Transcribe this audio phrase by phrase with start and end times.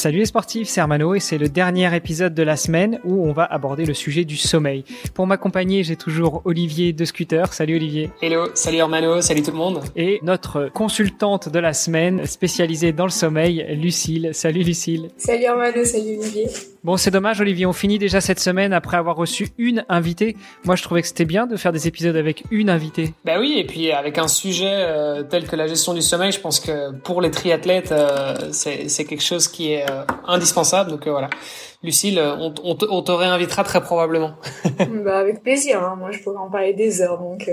[0.00, 3.34] Salut les sportifs, c'est Hermano et c'est le dernier épisode de la semaine où on
[3.34, 4.82] va aborder le sujet du sommeil.
[5.12, 7.52] Pour m'accompagner, j'ai toujours Olivier de Scooter.
[7.52, 8.10] Salut Olivier.
[8.22, 9.82] Hello, salut Hermano, salut tout le monde.
[9.96, 14.30] Et notre consultante de la semaine spécialisée dans le sommeil, Lucille.
[14.32, 15.10] Salut Lucille.
[15.18, 16.46] Salut Hermano, salut Olivier.
[16.82, 17.66] Bon, c'est dommage, Olivier.
[17.66, 20.34] On finit déjà cette semaine après avoir reçu une invitée.
[20.64, 23.12] Moi, je trouvais que c'était bien de faire des épisodes avec une invitée.
[23.26, 26.40] Bah oui, et puis avec un sujet euh, tel que la gestion du sommeil, je
[26.40, 29.89] pense que pour les triathlètes, euh, c'est quelque chose qui est
[30.26, 30.90] indispensable.
[30.90, 31.30] Donc voilà.
[31.82, 34.34] Lucille, on, on, on te réinvitera très probablement.
[35.04, 35.82] bah avec plaisir.
[35.82, 35.96] Hein.
[35.98, 37.48] Moi, je pourrais en parler des heures, donc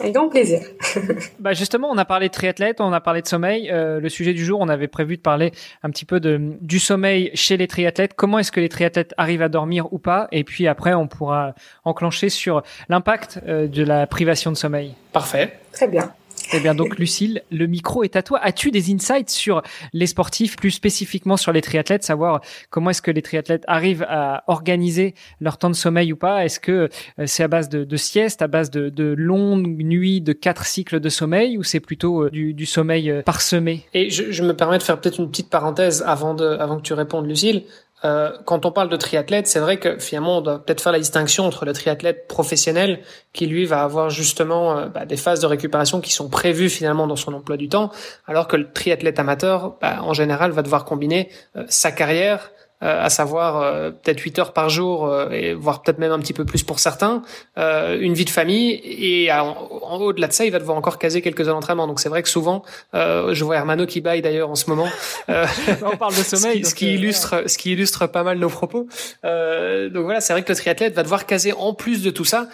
[0.00, 0.60] avec grand plaisir.
[1.38, 3.70] bah justement, on a parlé de triathlètes, on a parlé de sommeil.
[3.70, 6.78] Euh, le sujet du jour, on avait prévu de parler un petit peu de du
[6.78, 8.14] sommeil chez les triathlètes.
[8.14, 10.28] Comment est-ce que les triathlètes arrivent à dormir ou pas?
[10.32, 14.94] Et puis après, on pourra enclencher sur l'impact euh, de la privation de sommeil.
[15.12, 15.58] Parfait.
[15.72, 16.12] Très bien.
[16.52, 18.38] Eh bien donc Lucille, le micro est à toi.
[18.42, 22.40] As-tu des insights sur les sportifs, plus spécifiquement sur les triathlètes, savoir
[22.70, 26.44] comment est-ce que les triathlètes arrivent à organiser leur temps de sommeil ou pas?
[26.44, 30.20] Est-ce que euh, c'est à base de, de, sieste, à base de, de longues nuits,
[30.20, 33.84] de quatre cycles de sommeil, ou c'est plutôt euh, du, du, sommeil euh, parsemé?
[33.92, 36.82] Et je, je, me permets de faire peut-être une petite parenthèse avant de, avant que
[36.82, 37.64] tu répondes, Lucille.
[38.04, 40.98] Euh, quand on parle de triathlète, c'est vrai que finalement on doit peut-être faire la
[40.98, 43.00] distinction entre le triathlète professionnel
[43.32, 47.06] qui lui va avoir justement euh, bah, des phases de récupération qui sont prévues finalement
[47.06, 47.90] dans son emploi du temps,
[48.26, 53.04] alors que le triathlète amateur, bah, en général, va devoir combiner euh, sa carrière euh,
[53.04, 56.32] à savoir euh, peut-être 8 heures par jour, euh, et voire peut-être même un petit
[56.32, 57.22] peu plus pour certains,
[57.56, 61.20] une vie de famille, et en, en au-delà de ça, il va devoir encore caser
[61.20, 61.88] quelques heures d'entraînement.
[61.88, 62.62] Donc c'est vrai que souvent,
[62.92, 64.88] je vois Hermano qui baille d'ailleurs en ce moment.
[65.28, 66.64] On parle de sommeil.
[66.64, 68.86] Ce qui, ce qui illustre, ce qui illustre pas mal nos propos.
[69.24, 72.48] donc voilà, c'est vrai que le triathlète va devoir caser en plus de tout ça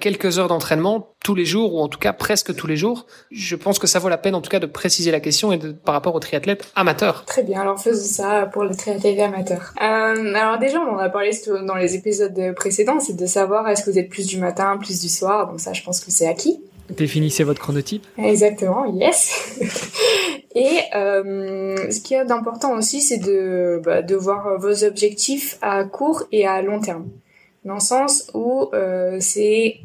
[0.00, 3.06] quelques heures d'entraînement tous les jours ou en tout cas presque tous les jours.
[3.30, 5.58] Je pense que ça vaut la peine en tout cas de préciser la question et
[5.58, 7.24] de, par rapport aux triathlètes amateurs.
[7.26, 9.74] Très bien, alors faisons ça pour les triathlètes amateurs.
[9.80, 11.30] Euh, alors déjà, on en a parlé
[11.66, 15.00] dans les épisodes précédents, c'est de savoir est-ce que vous êtes plus du matin, plus
[15.00, 15.50] du soir.
[15.50, 16.60] Donc ça, je pense que c'est acquis.
[16.90, 18.06] Définissez votre chronotype.
[18.16, 19.60] Exactement, yes.
[20.54, 25.84] Et euh, ce qui est d'important aussi, c'est de, bah, de voir vos objectifs à
[25.84, 27.06] court et à long terme.
[27.64, 29.80] Dans le sens où euh, c'est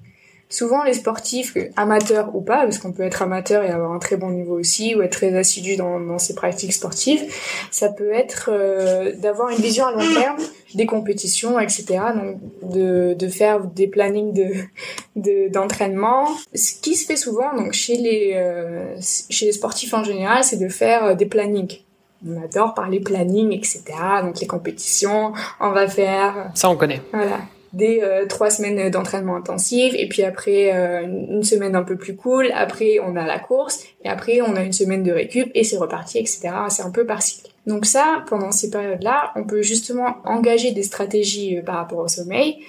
[0.54, 4.18] souvent les sportifs, amateurs ou pas, parce qu'on peut être amateur et avoir un très
[4.18, 7.24] bon niveau aussi, ou être très assidu dans, dans ses pratiques sportives,
[7.72, 10.38] ça peut être euh, d'avoir une vision à long terme
[10.76, 11.86] des compétitions, etc.
[12.16, 16.28] Donc de, de faire des plannings de d'entraînement.
[16.54, 18.96] Ce qui se fait souvent donc chez les euh,
[19.30, 21.80] chez les sportifs en général, c'est de faire euh, des plannings.
[22.28, 23.84] On adore parler planning, etc.
[24.24, 26.52] Donc les compétitions, on va faire.
[26.54, 27.02] Ça on connaît.
[27.12, 27.40] Voilà
[27.74, 32.16] des euh, trois semaines d'entraînement intensif et puis après euh, une semaine un peu plus
[32.16, 35.64] cool après on a la course et après on a une semaine de récup et
[35.64, 37.50] c'est reparti etc c'est un peu par cycle.
[37.66, 42.00] Donc ça pendant ces périodes là on peut justement engager des stratégies euh, par rapport
[42.00, 42.60] au sommeil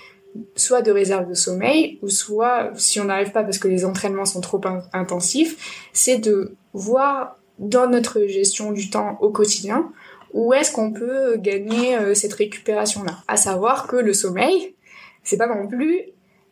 [0.57, 4.25] soit de réserve de sommeil ou soit si on n'arrive pas parce que les entraînements
[4.25, 4.61] sont trop
[4.95, 9.93] intensifs c'est de voir dans notre gestion du temps au quotidien
[10.33, 14.74] où est-ce qu'on peut gagner cette récupération là à savoir que le sommeil
[15.25, 16.01] c'est pas non plus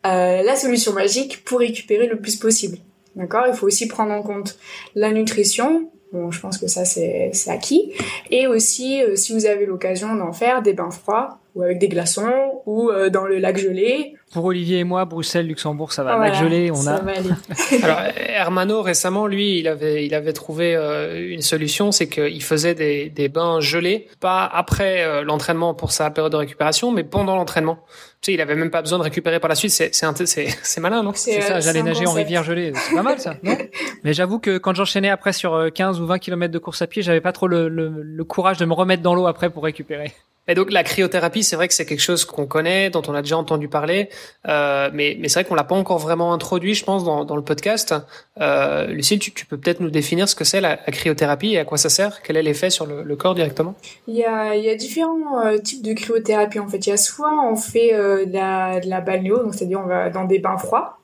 [0.04, 2.78] euh, la solution magique pour récupérer le plus possible.
[3.14, 3.44] D'accord?
[3.46, 4.58] Il faut aussi prendre en compte
[4.94, 5.90] la nutrition.
[6.12, 7.92] Bon, je pense que ça c'est acquis.
[8.30, 11.88] Et aussi, euh, si vous avez l'occasion d'en faire, des bains froids ou avec des
[11.88, 14.14] glaçons ou euh, dans le lac gelé.
[14.32, 16.16] Pour Olivier et moi, Bruxelles, Luxembourg, ça va.
[16.16, 17.00] lac gelé, on ça a.
[17.00, 17.28] Va aller.
[17.82, 22.74] Alors Hermano récemment, lui, il avait il avait trouvé euh, une solution, c'est qu'il faisait
[22.74, 27.36] des, des bains gelés, pas après euh, l'entraînement pour sa période de récupération, mais pendant
[27.36, 27.78] l'entraînement.
[28.22, 29.72] Tu sais, il avait même pas besoin de récupérer par la suite.
[29.72, 31.12] C'est c'est c'est c'est malin, non?
[31.14, 31.60] C'est ça.
[31.60, 32.72] J'allais nager en rivière gelée.
[32.74, 33.58] C'est pas mal ça, non?
[34.04, 37.02] Mais j'avoue que quand j'enchaînais après sur 15 ou 20 kilomètres de course à pied,
[37.02, 40.12] j'avais pas trop le, le, le courage de me remettre dans l'eau après pour récupérer.
[40.48, 43.22] Et donc la cryothérapie, c'est vrai que c'est quelque chose qu'on connaît, dont on a
[43.22, 44.08] déjà entendu parler,
[44.48, 47.94] euh, mais, c'est vrai qu'on l'a pas encore vraiment introduit, je pense, dans, le podcast.
[48.40, 51.78] Euh, Lucille, tu, peux peut-être nous définir ce que c'est la, cryothérapie et à quoi
[51.78, 52.22] ça sert?
[52.22, 53.74] Quel est l'effet sur le, corps directement?
[54.08, 56.86] Il y, a, il y a différents euh, types de cryothérapie en fait.
[56.86, 59.86] Il y a soit on fait euh, de, la, de la balnéo, donc c'est-à-dire on
[59.86, 60.98] va dans des bains froids.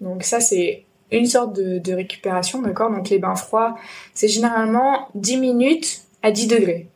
[0.00, 2.90] Donc ça c'est une sorte de, de récupération, d'accord?
[2.90, 3.76] Donc les bains froids,
[4.14, 6.88] c'est généralement 10 minutes à 10 degrés.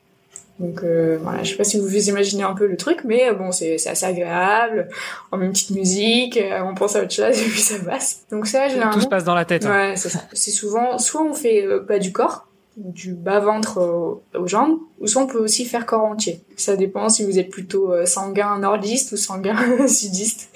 [0.61, 3.33] Donc euh, voilà, je sais pas si vous vous imaginez un peu le truc, mais
[3.33, 4.89] bon, c'est assez agréable.
[5.33, 8.23] On met une petite musique, on pense à autre chose et puis ça passe.
[8.31, 8.95] Donc ça, généralement...
[8.95, 9.67] Tout se passe dans la tête.
[9.67, 9.91] Hein.
[9.91, 10.21] Ouais, c'est ça.
[10.33, 12.47] C'est souvent, soit on fait pas du corps,
[12.77, 16.41] du bas-ventre aux jambes, ou soit on peut aussi faire corps entier.
[16.57, 19.57] Ça dépend si vous êtes plutôt sanguin nordiste ou sanguin
[19.89, 20.51] sudiste.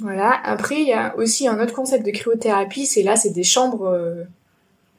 [0.00, 0.32] Voilà.
[0.42, 4.26] Après, il y a aussi un autre concept de cryothérapie, c'est là, c'est des chambres,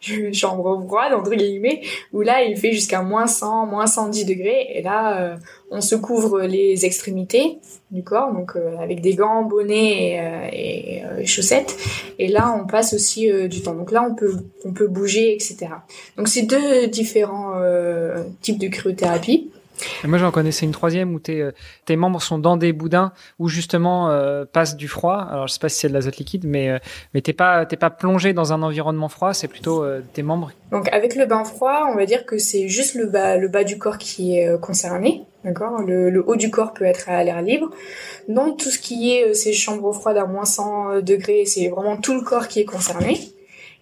[0.09, 1.81] euh, chambres froides, entre guillemets,
[2.11, 5.35] où là, il fait jusqu'à moins 100, moins 110 degrés, et là, euh,
[5.69, 7.59] on se couvre les extrémités
[7.91, 11.77] du corps, donc euh, avec des gants, bonnets et, et chaussettes,
[12.17, 13.75] et là, on passe aussi du temps.
[13.75, 15.67] Donc là, on peut, on peut bouger, etc.
[16.17, 17.61] Donc c'est deux différents
[18.41, 19.51] types de cryothérapie
[20.05, 21.51] moi, j'en connaissais une troisième où tes, euh,
[21.85, 25.27] tes membres sont dans des boudins où justement euh, passe du froid.
[25.29, 26.79] Alors, je sais pas si c'est de l'azote liquide, mais euh,
[27.13, 29.33] mais t'es pas pas plongé dans un environnement froid.
[29.33, 30.51] C'est plutôt euh, tes membres.
[30.71, 33.63] Donc, avec le bain froid, on va dire que c'est juste le bas le bas
[33.63, 35.23] du corps qui est concerné.
[35.43, 35.81] D'accord?
[35.81, 37.71] Le, le, haut du corps peut être à l'air libre.
[38.27, 42.13] Donc, tout ce qui est ces chambres froides à moins 100 degrés, c'est vraiment tout
[42.13, 43.19] le corps qui est concerné.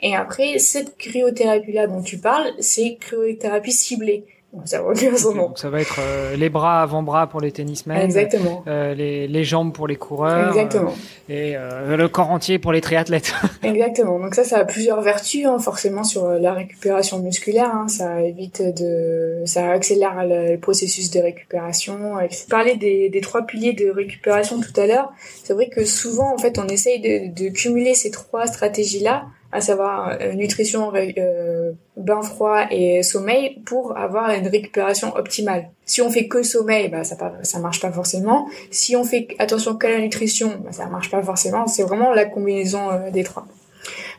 [0.01, 4.25] Et après, cette cryothérapie-là dont tu parles, c'est cryothérapie ciblée.
[4.65, 4.81] Ça
[5.17, 5.55] son nom.
[5.55, 8.01] ça va être euh, les bras avant-bras pour les tennismen.
[8.01, 8.63] Exactement.
[8.67, 10.49] Euh, les, les, jambes pour les coureurs.
[10.49, 10.93] Exactement.
[11.29, 13.31] Euh, et euh, le corps entier pour les triathlètes.
[13.63, 14.19] Exactement.
[14.19, 17.69] Donc ça, ça a plusieurs vertus, hein, forcément sur la récupération musculaire.
[17.75, 17.87] Hein.
[17.89, 22.15] Ça évite de, ça accélère le, processus de récupération.
[22.49, 25.11] Parler des, des trois piliers de récupération tout à l'heure.
[25.43, 29.61] C'est vrai que souvent, en fait, on essaye de, de cumuler ces trois stratégies-là à
[29.61, 35.69] savoir euh, nutrition, euh, bain froid et sommeil pour avoir une récupération optimale.
[35.85, 38.47] Si on fait que sommeil, bah ça ça marche pas forcément.
[38.69, 41.65] Si on fait attention qu'à la nutrition, bah, ça marche pas forcément.
[41.67, 43.47] C'est vraiment la combinaison euh, des trois.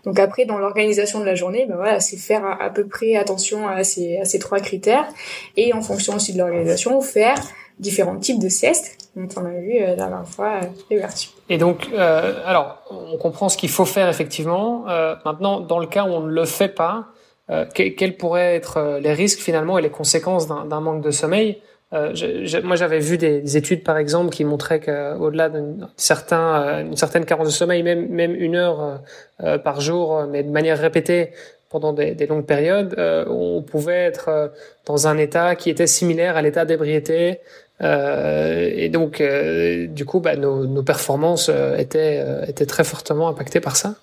[0.05, 3.69] Donc après, dans l'organisation de la journée, bah voilà, c'est faire à, peu près attention
[3.69, 5.07] à ces, à ces trois critères
[5.57, 7.37] et en fonction aussi de l'organisation, faire
[7.81, 10.61] différents types de siestes dont on a vu la dernière fois
[10.91, 11.33] les vertus.
[11.49, 14.85] Et donc, euh, alors, on comprend ce qu'il faut faire effectivement.
[14.89, 17.09] Euh, maintenant, dans le cas où on ne le fait pas,
[17.51, 21.59] euh, quels pourraient être euh, les risques finalement et les conséquences d'un manque de sommeil?
[21.93, 22.15] Euh,
[22.63, 27.53] Moi, j'avais vu des, études, par exemple, qui montraient qu'au-delà d'une certain, certaine carence de
[27.53, 29.01] sommeil, même même une heure
[29.65, 31.33] par jour, mais de manière répétée
[31.71, 32.95] pendant des, des longues périodes,
[33.29, 34.53] on pouvait être
[34.85, 37.41] dans un état qui était similaire à l'état d'ébriété,
[37.83, 43.29] euh, et donc, euh, du coup, bah, nos, nos performances euh, étaient, étaient très fortement
[43.29, 43.95] impactées par ça.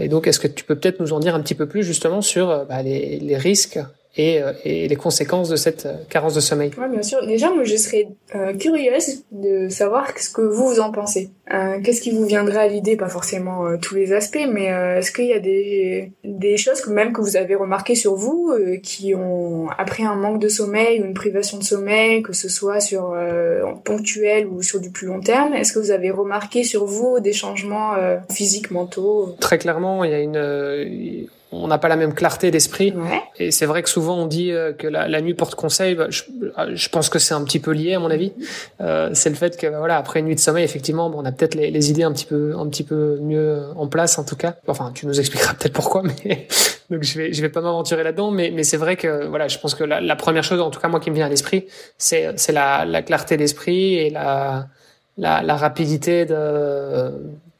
[0.00, 2.22] et donc, est-ce que tu peux peut-être nous en dire un petit peu plus justement
[2.22, 3.80] sur bah, les, les risques
[4.16, 6.70] et, euh, et, les conséquences de cette euh, carence de sommeil.
[6.78, 7.24] Oui, bien sûr.
[7.26, 11.30] Déjà, moi, je serais euh, curieuse de savoir ce que vous, vous en pensez.
[11.52, 12.96] Euh, Qu'est-ce qui vous viendrait à l'idée?
[12.96, 17.12] Pas forcément tous les aspects, mais est-ce qu'il y a des, des choses que même
[17.12, 18.52] que vous avez remarquées sur vous
[18.82, 22.80] qui ont, après un manque de sommeil ou une privation de sommeil, que ce soit
[22.80, 23.16] sur
[23.84, 27.32] ponctuel ou sur du plus long terme, est-ce que vous avez remarqué sur vous des
[27.32, 27.94] changements
[28.30, 29.36] physiques, mentaux?
[29.40, 32.92] Très clairement, il y a une on n'a pas la même clarté d'esprit.
[33.38, 35.94] Et c'est vrai que souvent on dit euh, que la, la nuit porte conseil.
[35.94, 36.22] Bah, je,
[36.58, 38.32] euh, je, pense que c'est un petit peu lié à mon avis.
[38.80, 41.24] Euh, c'est le fait que bah, voilà après une nuit de sommeil, effectivement, bon, on
[41.24, 44.24] a peut-être les, les, idées un petit peu un petit peu mieux en place en
[44.24, 44.56] tout cas.
[44.66, 46.48] Enfin, tu nous expliqueras peut-être pourquoi, mais
[46.90, 48.30] donc je vais je vais pas m'aventurer là-dedans.
[48.30, 50.80] Mais mais c'est vrai que voilà, je pense que la, la, première chose, en tout
[50.80, 51.66] cas moi qui me vient à l'esprit,
[51.96, 54.66] c'est c'est la, la clarté d'esprit et la
[55.16, 57.10] la, la rapidité de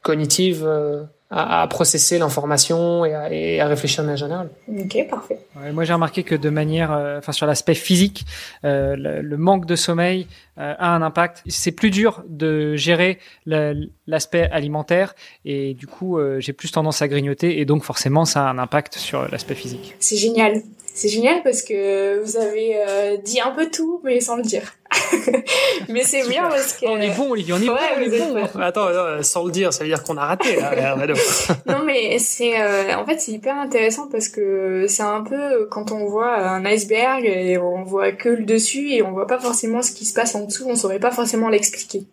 [0.03, 0.63] cognitive.
[0.65, 4.49] Euh, à, à processer l'information et à, et à, réfléchir de manière générale.
[4.67, 5.39] Ok, parfait.
[5.55, 8.25] Ouais, moi, j'ai remarqué que de manière, euh, enfin, sur l'aspect physique,
[8.65, 11.43] euh, le, le, manque de sommeil euh, a un impact.
[11.47, 15.13] C'est plus dur de gérer l'aspect alimentaire
[15.45, 18.57] et du coup, euh, j'ai plus tendance à grignoter et donc forcément, ça a un
[18.57, 19.95] impact sur l'aspect physique.
[19.99, 20.63] C'est génial.
[20.99, 24.73] C'est génial parce que vous avez euh, dit un peu tout, mais sans le dire.
[25.87, 28.53] mais c'est bien parce que on est bon, Olivier, on est ouais, bon, on est
[28.53, 28.59] bon.
[28.59, 28.89] Attends,
[29.21, 30.57] sans le dire, ça veut dire qu'on a raté.
[30.57, 30.97] Là,
[31.67, 35.93] non, mais c'est euh, en fait c'est hyper intéressant parce que c'est un peu quand
[35.93, 39.81] on voit un iceberg et on voit que le dessus et on voit pas forcément
[39.81, 42.03] ce qui se passe en dessous, on saurait pas forcément l'expliquer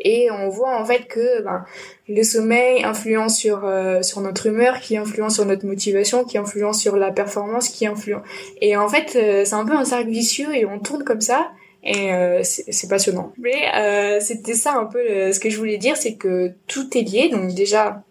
[0.00, 1.64] et on voit en fait que ben,
[2.08, 6.80] le sommeil influence sur euh, sur notre humeur, qui influence sur notre motivation, qui influence
[6.80, 8.22] sur la performance, qui influence
[8.60, 11.50] et en fait euh, c'est un peu un cercle vicieux et on tourne comme ça
[11.82, 13.32] et euh, c'est passionnant.
[13.38, 17.28] Mais c'était ça un peu ce que je voulais dire, c'est que tout est lié.
[17.30, 18.02] Donc déjà,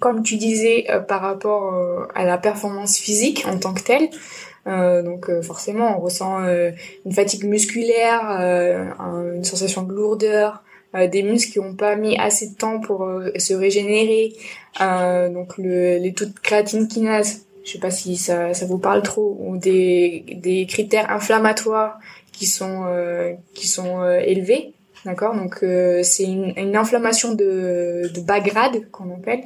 [0.00, 1.74] comme tu disais par rapport
[2.14, 4.10] à la performance physique en tant que telle.
[5.04, 6.40] donc forcément, on ressent
[7.06, 8.20] une fatigue musculaire,
[9.00, 10.65] une sensation de lourdeur, euh,
[11.06, 14.32] des muscles qui n'ont pas mis assez de temps pour euh, se régénérer.
[14.80, 18.78] Euh, donc le, les taux de créatine kinase je sais pas si ça, ça vous
[18.78, 21.98] parle trop, ou des, des critères inflammatoires
[22.32, 24.72] qui sont euh, qui sont euh, élevés,
[25.04, 25.34] d'accord?
[25.34, 29.40] Donc euh, c'est une, une, inflammation de, de bas grade qu'on appelle,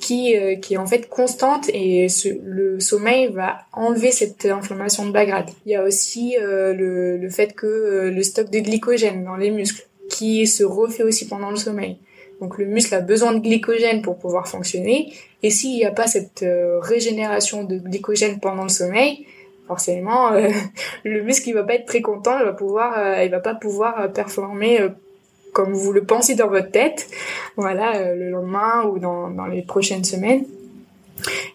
[0.00, 2.06] qui qui est en fait constante et
[2.44, 5.50] le sommeil va enlever cette inflammation de bas grade.
[5.66, 9.86] Il y a aussi le, le fait que le stock de glycogène dans les muscles
[10.10, 11.98] qui se refait aussi pendant le sommeil.
[12.40, 15.12] Donc le muscle a besoin de glycogène pour pouvoir fonctionner.
[15.42, 19.26] Et s'il n'y a pas cette euh, régénération de glycogène pendant le sommeil,
[19.66, 20.48] forcément euh,
[21.04, 23.54] le muscle il va pas être très content, il va pouvoir, euh, il va pas
[23.54, 24.80] pouvoir performer
[25.52, 27.08] comme vous le pensez dans votre tête,
[27.56, 30.44] voilà, le lendemain ou dans, dans les prochaines semaines.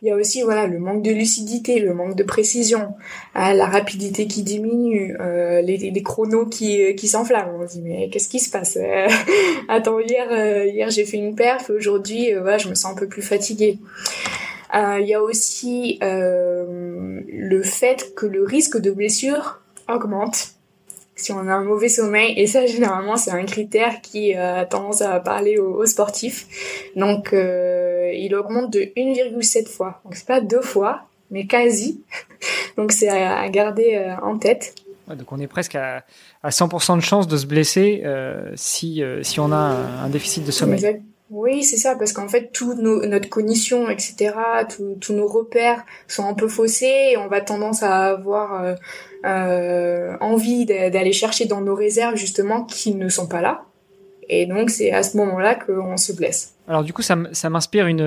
[0.01, 2.95] Il y a aussi voilà le manque de lucidité, le manque de précision,
[3.35, 7.59] euh, la rapidité qui diminue, euh, les, chronos qui, euh, qui s'enflamment.
[7.59, 8.77] On se dit mais qu'est-ce qui se passe
[9.67, 13.21] Attends hier hier j'ai fait une perf, aujourd'hui voilà je me sens un peu plus
[13.21, 13.77] fatiguée.
[14.73, 20.55] Il y a aussi le fait que le risque de blessure augmente
[21.21, 22.33] si on a un mauvais sommeil.
[22.37, 26.47] Et ça, généralement, c'est un critère qui a tendance à parler aux, sportifs.
[26.95, 27.80] Donc, euh,
[28.13, 30.01] il augmente de 1,7 fois.
[30.03, 32.01] Donc, c'est pas deux fois, mais quasi.
[32.77, 34.75] Donc, c'est à, garder euh, en tête.
[35.07, 36.03] donc, on est presque à,
[36.43, 40.45] à 100% de chance de se blesser euh, si, euh, si on a un, déficit
[40.45, 41.01] de sommeil.
[41.31, 44.33] Oui, c'est ça, parce qu'en fait, toute notre cognition, etc.,
[44.99, 48.75] tous nos repères sont un peu faussés et on va tendance à avoir euh,
[49.25, 53.63] euh, envie d'aller chercher dans nos réserves, justement, qui ne sont pas là.
[54.27, 56.53] Et donc, c'est à ce moment-là qu'on se blesse.
[56.71, 57.17] Alors du coup, ça,
[57.49, 57.99] m'inspire une,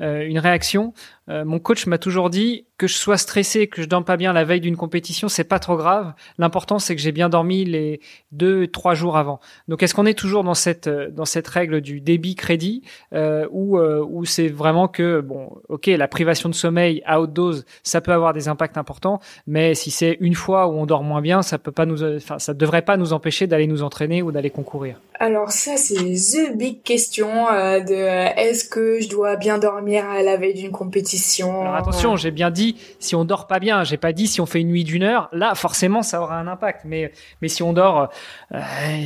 [0.00, 0.92] euh, réaction.
[1.30, 4.32] Euh, mon coach m'a toujours dit que je sois stressé, que je dorme pas bien
[4.32, 6.12] la veille d'une compétition, c'est pas trop grave.
[6.38, 8.00] L'important c'est que j'ai bien dormi les
[8.32, 9.40] deux, trois jours avant.
[9.68, 13.46] Donc est-ce qu'on est toujours dans cette euh, dans cette règle du débit crédit euh,
[13.50, 18.00] ou ou c'est vraiment que bon, ok, la privation de sommeil à haute dose, ça
[18.00, 21.42] peut avoir des impacts importants, mais si c'est une fois où on dort moins bien,
[21.42, 25.00] ça peut pas nous, ça devrait pas nous empêcher d'aller nous entraîner ou d'aller concourir.
[25.18, 30.36] Alors ça c'est the big question de est-ce que je dois bien dormir à la
[30.36, 31.13] veille d'une compétition?
[31.62, 34.46] Alors attention, j'ai bien dit si on dort pas bien, j'ai pas dit si on
[34.46, 36.82] fait une nuit d'une heure, là forcément ça aura un impact.
[36.84, 38.10] Mais mais si on dort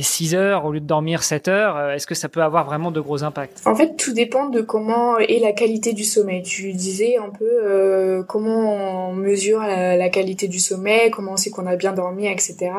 [0.01, 2.65] 6 euh, heures au lieu de dormir 7 heures, euh, est-ce que ça peut avoir
[2.65, 3.61] vraiment de gros impacts?
[3.65, 6.43] En fait, tout dépend de comment est la qualité du sommeil.
[6.43, 11.49] Tu disais un peu euh, comment on mesure la, qualité du sommeil, comment on sait
[11.49, 12.71] qu'on a bien dormi, etc.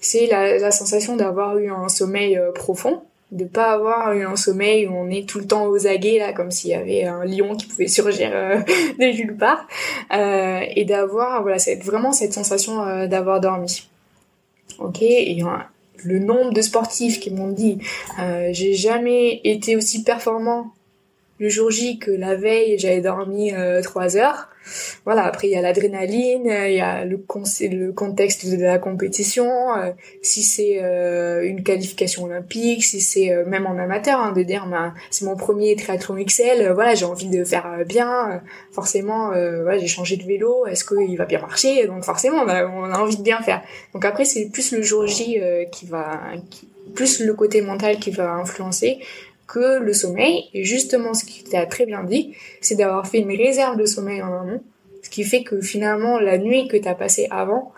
[0.00, 4.86] C'est la, la sensation d'avoir eu un sommeil profond de pas avoir eu un sommeil
[4.86, 7.56] où on est tout le temps aux aguets là comme s'il y avait un lion
[7.56, 8.58] qui pouvait surgir euh,
[8.98, 9.66] de nulle part.
[10.12, 13.88] Euh, et d'avoir voilà c'est vraiment cette sensation euh, d'avoir dormi.
[14.78, 15.42] Ok et
[16.04, 17.78] le nombre de sportifs qui m'ont dit
[18.20, 20.72] euh, j'ai jamais été aussi performant
[21.38, 23.52] le jour J que la veille j'avais dormi
[23.82, 24.48] trois heures.
[25.04, 29.48] Voilà, après il y a l'adrénaline, il y a le, le contexte de la compétition,
[29.76, 29.92] euh,
[30.22, 34.66] si c'est euh, une qualification olympique, si c'est euh, même en amateur, hein, de dire
[34.66, 38.42] ben, c'est mon premier triathlon XL, voilà j'ai envie de faire bien,
[38.72, 42.66] forcément voilà j'ai changé de vélo, est-ce qu'il va bien marcher, donc forcément on a,
[42.66, 43.62] on a, envie de bien faire.
[43.94, 45.40] Donc après c'est plus le jour J
[45.72, 46.20] qui va,
[46.94, 48.98] plus le côté mental qui va influencer
[49.48, 50.44] que le sommeil.
[50.54, 54.22] Et justement, ce qui t'a très bien dit, c'est d'avoir fait une réserve de sommeil
[54.22, 54.62] en amont,
[55.02, 57.72] ce qui fait que finalement, la nuit que tu as passée avant,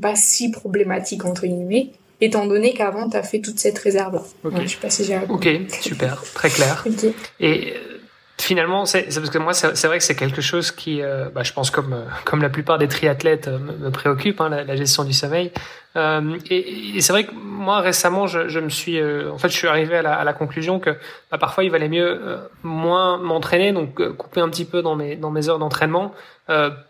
[0.00, 1.88] pas si problématique entre guillemets,
[2.20, 4.22] étant donné qu'avant, tu as fait toute cette réserve-là.
[4.44, 5.48] Ok, je sais pas si j'ai Ok,
[5.80, 6.84] super, très clair.
[7.40, 7.93] Et euh,
[8.38, 11.52] finalement, c'est parce que moi, c'est vrai que c'est quelque chose qui, euh, bah, je
[11.52, 15.52] pense comme euh, comme la plupart des triathlètes me, préoccupe, hein, la, gestion du sommeil.
[15.96, 17.32] Euh, et, et c'est vrai que
[17.64, 20.24] moi récemment, je, je me suis, euh, en fait, je suis arrivé à la, à
[20.24, 20.90] la conclusion que
[21.30, 24.96] bah, parfois il valait mieux euh, moins m'entraîner, donc euh, couper un petit peu dans
[24.96, 26.12] mes dans mes heures d'entraînement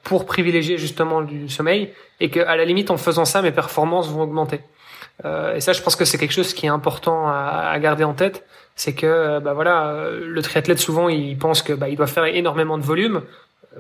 [0.03, 4.09] pour privilégier justement du sommeil, et que à la limite en faisant ça, mes performances
[4.09, 4.61] vont augmenter.
[5.23, 8.15] Et ça, je pense que c'est quelque chose qui est important à, à garder en
[8.15, 8.45] tête,
[8.75, 12.79] c'est que bah voilà, le triathlète souvent il pense que bah, il doit faire énormément
[12.79, 13.23] de volume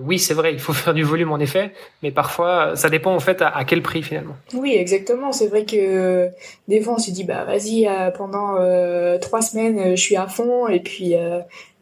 [0.00, 1.72] oui, c'est vrai, il faut faire du volume en effet,
[2.02, 4.36] mais parfois ça dépend en fait à, quel prix finalement.
[4.54, 5.32] Oui, exactement.
[5.32, 6.28] C'est vrai que euh,
[6.68, 10.26] des fois on se dit bah vas-y euh, pendant euh, trois semaines je suis à
[10.26, 11.14] fond et puis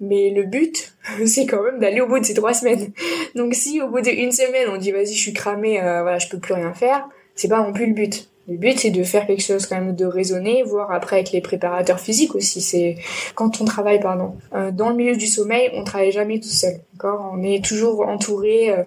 [0.00, 0.94] mais le but
[1.26, 2.92] c'est quand même d'aller au bout de ces trois semaines.
[3.34, 6.38] Donc si au bout d'une semaine on dit vas-y je suis cramé, voilà je peux
[6.38, 8.28] plus rien faire, c'est pas non plus le but.
[8.48, 11.40] Le but, c'est de faire quelque chose quand même de raisonner, voir après avec les
[11.40, 12.60] préparateurs physiques aussi.
[12.60, 12.96] C'est
[13.34, 16.80] quand on travaille, pardon, euh, dans le milieu du sommeil, on travaille jamais tout seul.
[16.94, 17.30] D'accord?
[17.32, 18.82] On est toujours entouré euh,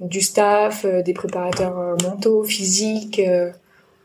[0.00, 3.20] du staff, euh, des préparateurs mentaux, physiques,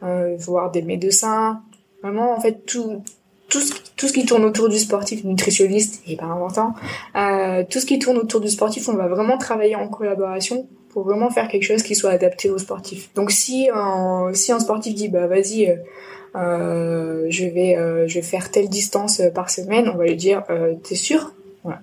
[0.02, 1.62] voire des médecins.
[2.02, 3.02] Vraiment, en fait, tout,
[3.50, 6.74] tout ce tout ce qui tourne autour du sportif, nutritionniste et pas inventant,
[7.16, 11.04] euh, tout ce qui tourne autour du sportif, on va vraiment travailler en collaboration pour
[11.04, 13.10] vraiment faire quelque chose qui soit adapté au sportif.
[13.16, 15.76] Donc si un, si un sportif dit bah vas-y euh,
[16.36, 20.44] euh je vais euh, je vais faire telle distance par semaine, on va lui dire
[20.50, 21.34] euh, t'es sûr?
[21.64, 21.82] Voilà.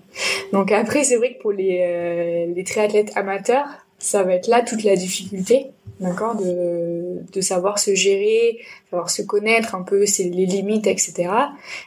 [0.54, 3.66] Donc après c'est vrai que pour les les triathlètes amateurs,
[3.98, 5.66] ça va être là toute la difficulté,
[6.00, 11.28] d'accord, de, de savoir se gérer, savoir se connaître un peu les limites, etc.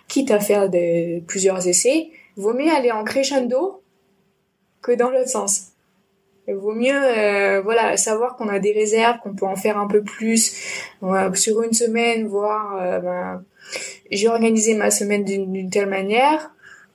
[0.07, 3.81] Quitte à faire des, plusieurs essais, vaut mieux aller en crescendo
[4.83, 5.71] que dans l'autre sens.
[6.47, 10.03] Vaut mieux, euh, voilà, savoir qu'on a des réserves, qu'on peut en faire un peu
[10.03, 10.55] plus
[11.33, 12.77] sur une semaine, voir.
[12.79, 13.43] Euh, ben,
[14.11, 16.51] j'ai organisé ma semaine d'une telle manière.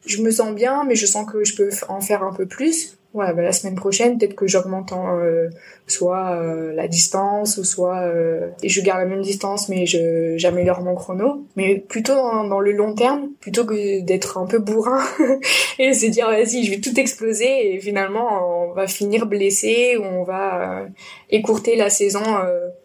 [0.07, 2.97] Je me sens bien, mais je sens que je peux en faire un peu plus
[3.13, 5.51] Ouais, bah, la semaine prochaine, peut-être que j'augmente euh,
[5.89, 10.81] soit euh, la distance ou soit euh, je garde la même distance mais je j'améliore
[10.83, 11.45] mon chrono.
[11.57, 15.03] Mais plutôt dans, le long terme, plutôt que d'être un peu bourrin
[15.81, 20.05] et se dire vas-y, je vais tout exploser et finalement on va finir blessé ou
[20.05, 20.87] on va
[21.31, 22.23] écourter la saison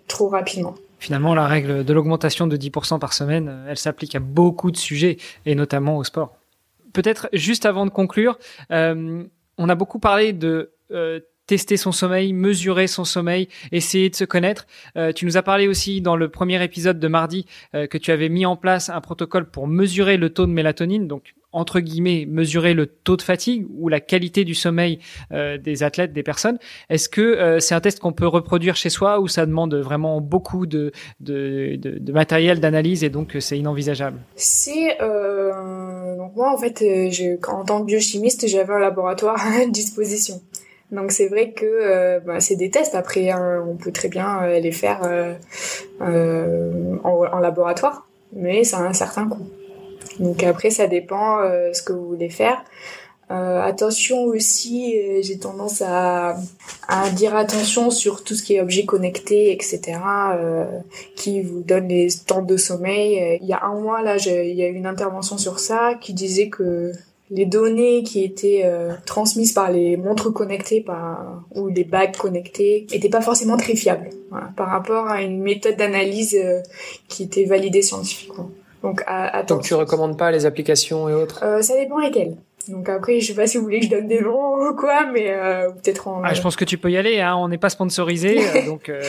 [0.07, 0.73] trop rapidement.
[0.97, 5.17] Finalement, la règle de l'augmentation de 10% par semaine, elle s'applique à beaucoup de sujets
[5.45, 6.35] et notamment au sport.
[6.93, 8.39] Peut-être juste avant de conclure,
[9.57, 14.25] on a beaucoup parlé de euh, tester son sommeil, mesurer son sommeil, essayer de se
[14.25, 14.65] connaître.
[14.97, 17.45] Euh, tu nous as parlé aussi dans le premier épisode de mardi
[17.75, 21.07] euh, que tu avais mis en place un protocole pour mesurer le taux de mélatonine,
[21.07, 24.99] donc entre guillemets mesurer le taux de fatigue ou la qualité du sommeil
[25.31, 26.57] des athlètes, des personnes.
[26.89, 30.65] Est-ce que c'est un test qu'on peut reproduire chez soi ou ça demande vraiment beaucoup
[30.65, 30.91] de,
[32.11, 34.19] matériel d'analyse et donc c'est inenvisageable?
[34.35, 34.97] C'est
[36.25, 40.41] donc moi en fait, euh, en tant que biochimiste, j'avais un laboratoire à disposition.
[40.91, 42.95] Donc c'est vrai que euh, bah, c'est des tests.
[42.95, 45.01] Après, hein, on peut très bien euh, les faire
[45.99, 49.47] en, laboratoire, mais ça a un certain coût.
[50.19, 51.39] Donc après, ça dépend
[51.73, 52.63] ce que vous voulez faire.
[53.31, 56.37] Euh, attention aussi, euh, j'ai tendance à,
[56.87, 59.97] à, dire attention sur tout ce qui est objet connecté, etc.,
[60.35, 60.65] euh,
[61.15, 63.19] qui vous donne les temps de sommeil.
[63.19, 65.95] Euh, il y a un mois, là, il y a eu une intervention sur ça
[65.99, 66.91] qui disait que
[67.31, 68.69] les données qui étaient
[69.07, 74.11] transmises par les montres connectées par, ou les bagues connectées n'étaient pas forcément très fiables
[74.55, 76.37] par rapport à une méthode d'analyse
[77.07, 78.51] qui était validée scientifiquement.
[78.85, 81.43] Donc, à, Donc tu recommandes pas les applications et autres?
[81.61, 82.35] Ça dépend lesquelles.
[82.69, 85.05] Donc après, je sais pas si vous voulez que je donne des noms ou quoi,
[85.11, 86.23] mais euh, peut-être en.
[86.23, 87.19] Ah, je pense que tu peux y aller.
[87.19, 87.35] Hein.
[87.37, 89.01] On n'est pas sponsorisé, euh, donc, euh,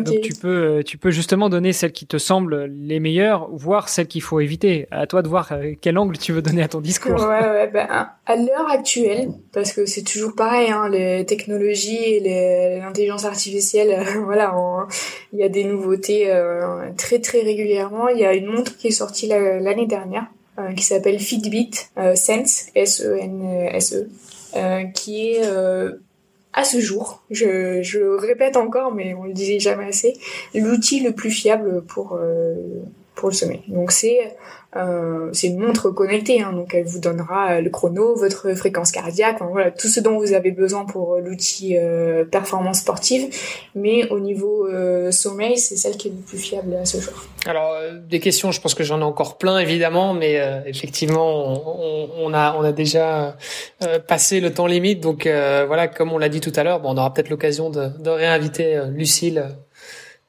[0.00, 4.06] donc tu peux, tu peux justement donner celles qui te semblent les meilleures, voire celles
[4.06, 4.86] qu'il faut éviter.
[4.90, 7.20] À toi de voir quel angle tu veux donner à ton discours.
[7.20, 7.70] Ouais, ouais.
[7.72, 7.88] Ben,
[8.26, 14.54] à l'heure actuelle, parce que c'est toujours pareil, hein, les technologies et l'intelligence artificielle, voilà,
[15.32, 16.32] il y a des nouveautés
[16.96, 18.08] très très régulièrement.
[18.08, 20.26] Il y a une montre qui est sortie l'année dernière
[20.58, 24.08] euh, qui s'appelle Fitbit euh, Sense, S-E-N-S-E,
[24.56, 25.40] euh, qui est
[26.54, 30.12] à ce jour, je, je répète encore, mais on le disait jamais assez,
[30.54, 32.18] l'outil le plus fiable pour
[33.14, 33.62] pour le sommeil.
[33.68, 34.36] Donc c'est
[34.74, 39.36] euh, c'est une montre connectée, hein, donc elle vous donnera le chrono, votre fréquence cardiaque,
[39.50, 43.28] voilà tout ce dont vous avez besoin pour l'outil euh, performance sportive.
[43.74, 47.12] Mais au niveau euh, sommeil, c'est celle qui est le plus fiable à ce jour.
[47.44, 51.28] Alors euh, des questions, je pense que j'en ai encore plein évidemment, mais euh, effectivement
[51.28, 53.36] on, on, a on a déjà
[54.08, 56.96] passé le temps limite, donc voilà comme on l'a dit tout à l'heure, bon, on
[56.96, 59.44] aura peut-être l'occasion de, de réinviter Lucille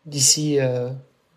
[0.05, 0.59] d'ici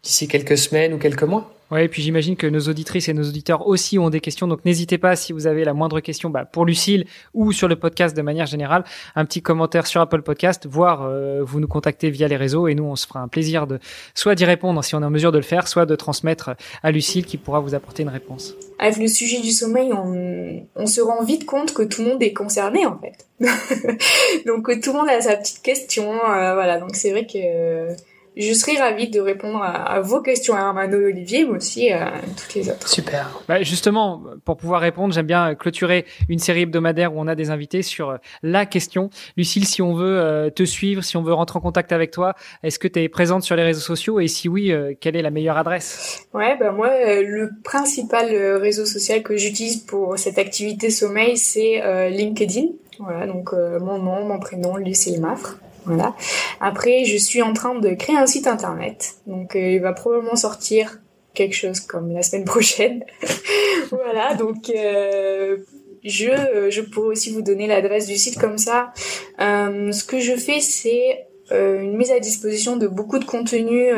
[0.06, 1.52] d'ici quelques semaines ou quelques mois.
[1.72, 4.64] Ouais, et puis j'imagine que nos auditrices et nos auditeurs aussi ont des questions, donc
[4.64, 8.16] n'hésitez pas si vous avez la moindre question bah, pour Lucille ou sur le podcast
[8.16, 8.84] de manière générale,
[9.16, 12.76] un petit commentaire sur Apple Podcast, voire euh, vous nous contactez via les réseaux et
[12.76, 13.80] nous on se fera un plaisir de
[14.14, 16.50] soit d'y répondre si on est en mesure de le faire, soit de transmettre
[16.84, 18.54] à Lucille qui pourra vous apporter une réponse.
[18.78, 22.22] Avec le sujet du sommeil, on, on se rend vite compte que tout le monde
[22.22, 23.26] est concerné en fait.
[24.46, 26.78] donc tout le monde a sa petite question, euh, voilà.
[26.78, 27.96] Donc c'est vrai que
[28.36, 32.12] je serai ravie de répondre à, vos questions à Armando et Olivier, mais aussi à
[32.36, 32.86] toutes les autres.
[32.86, 33.42] Super.
[33.48, 37.50] Bah justement, pour pouvoir répondre, j'aime bien clôturer une série hebdomadaire où on a des
[37.50, 39.10] invités sur euh, la question.
[39.36, 42.34] Lucille, si on veut euh, te suivre, si on veut rentrer en contact avec toi,
[42.62, 44.20] est-ce que tu es présente sur les réseaux sociaux?
[44.20, 46.26] Et si oui, euh, quelle est la meilleure adresse?
[46.34, 46.90] Ouais, bah moi,
[47.22, 52.66] le principal réseau social que j'utilise pour cette activité sommeil, c'est LinkedIn.
[52.98, 55.58] Voilà, donc mon nom, mon prénom, Lucille Maffre.
[55.86, 56.14] Voilà.
[56.60, 59.14] Après, je suis en train de créer un site internet.
[59.26, 61.00] Donc, euh, il va probablement sortir
[61.34, 63.04] quelque chose comme la semaine prochaine.
[63.90, 64.34] voilà.
[64.34, 65.58] Donc, euh,
[66.04, 68.92] je, je pourrais aussi vous donner l'adresse du site comme ça.
[69.40, 73.90] Euh, ce que je fais, c'est une mise à disposition de beaucoup de contenu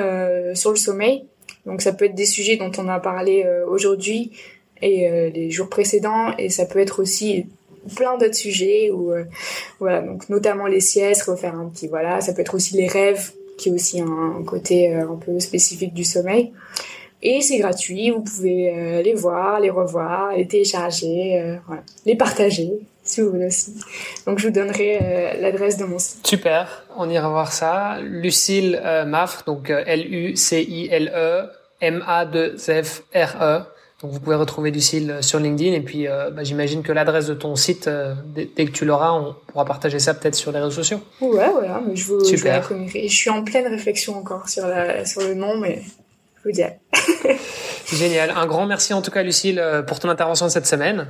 [0.55, 1.25] sur le sommeil.
[1.65, 4.33] Donc, ça peut être des sujets dont on a parlé aujourd'hui
[4.83, 7.47] et euh, les jours précédents et ça peut être aussi
[7.95, 9.13] plein d'autres sujets ou
[9.79, 13.33] voilà donc notamment les siestes refaire un petit voilà ça peut être aussi les rêves
[13.57, 16.53] qui est aussi un, côté un peu spécifique du sommeil
[17.23, 21.59] et c'est gratuit vous pouvez les voir les revoir les télécharger
[22.07, 23.75] les partager si vous voulez aussi.
[24.27, 26.27] Donc je vous donnerai euh, l'adresse de mon site.
[26.27, 27.99] Super, on ira voir ça.
[28.03, 29.05] Lucille euh,
[29.47, 33.63] donc euh, L-U-C-I-L-E M-A-2-F-R-E.
[34.03, 37.57] Donc vous pouvez retrouver Lucille sur LinkedIn et puis bah, j'imagine que l'adresse de ton
[37.57, 37.91] site,
[38.35, 41.01] dès que tu l'auras, on pourra partager ça peut-être sur les réseaux sociaux.
[41.21, 42.25] Ouais, voilà, mais je vous.
[42.25, 46.53] Je, je suis en pleine réflexion encore sur, la, sur le nom, mais je vous
[46.53, 46.79] dirai.
[47.93, 48.31] Génial.
[48.31, 51.09] Un grand merci en tout cas Lucille pour ton intervention cette semaine.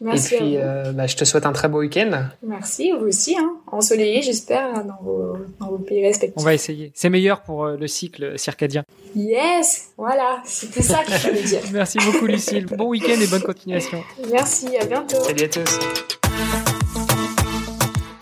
[0.00, 2.28] Merci Et puis, euh, bah, je te souhaite un très beau week-end.
[2.42, 3.36] Merci, vous aussi.
[3.38, 3.56] Hein.
[3.70, 6.40] Ensoleillé, j'espère, dans vos, dans vos pays respectifs.
[6.40, 6.90] On va essayer.
[6.94, 8.84] C'est meilleur pour euh, le cycle circadien.
[9.14, 11.60] Yes, voilà, c'était ça que je voulais dire.
[11.72, 12.66] Merci beaucoup, Lucille.
[12.66, 14.02] Bon week-end et bonne continuation.
[14.30, 15.20] Merci, à bientôt.
[15.20, 15.78] Salut à tous.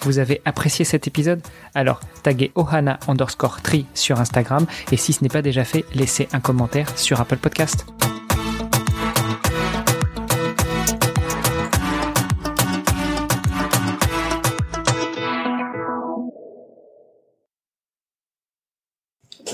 [0.01, 1.41] Vous avez apprécié cet épisode?
[1.75, 6.29] Alors, taguez Ohana underscore tri sur Instagram et si ce n'est pas déjà fait, laissez
[6.33, 7.85] un commentaire sur Apple Podcast.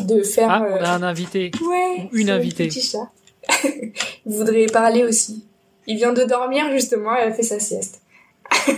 [0.07, 0.51] De faire.
[0.51, 1.51] Ah, on a un invité.
[1.63, 2.09] Ouais.
[2.13, 2.69] Une invitée.
[2.69, 3.11] Petit chat.
[4.27, 5.45] Il voudrait parler aussi.
[5.87, 8.01] Il vient de dormir justement, elle a fait sa sieste.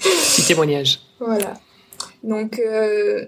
[0.00, 1.00] Petit témoignage.
[1.20, 1.54] Voilà.
[2.22, 3.22] Donc, euh,